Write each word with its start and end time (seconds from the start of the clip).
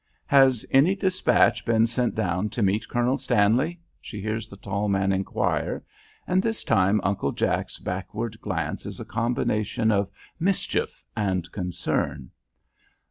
"Has 0.25 0.65
any 0.71 0.95
despatch 0.95 1.63
been 1.63 1.85
sent 1.85 2.15
down 2.15 2.49
to 2.57 2.63
meet 2.63 2.87
Colonel 2.89 3.19
Stanley?" 3.19 3.79
she 4.01 4.19
hears 4.19 4.49
the 4.49 4.57
tall 4.57 4.89
man 4.89 5.11
inquire, 5.11 5.83
and 6.25 6.41
this 6.41 6.63
time 6.63 6.99
Uncle 7.03 7.31
Jack's 7.33 7.77
backward 7.77 8.41
glance 8.41 8.87
is 8.87 8.99
a 8.99 9.05
combination 9.05 9.91
of 9.91 10.09
mischief 10.39 11.03
and 11.15 11.47
concern. 11.51 12.31